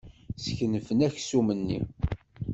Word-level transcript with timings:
Skenfen 0.43 0.99
aksum-nni. 1.07 1.79